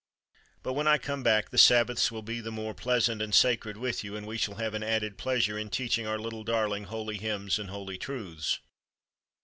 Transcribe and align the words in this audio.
But 0.63 0.73
when 0.73 0.87
I 0.87 0.97
come 0.97 1.21
back 1.21 1.51
the 1.51 1.59
Sabbaths 1.59 2.11
will 2.11 2.23
be 2.23 2.41
the 2.41 2.49
more 2.51 2.73
pleasant 2.73 3.21
and 3.21 3.35
sacred 3.35 3.77
with 3.77 4.03
you, 4.03 4.15
and 4.15 4.25
we 4.25 4.35
shall 4.35 4.55
have 4.55 4.73
an 4.73 4.81
added 4.81 5.15
pleasure 5.15 5.59
in 5.59 5.69
teaching 5.69 6.07
our 6.07 6.17
little 6.17 6.43
darling 6.43 6.85
holy 6.85 7.17
hymns 7.17 7.59
and 7.59 7.69
holy 7.69 7.99
truths." 7.99 8.57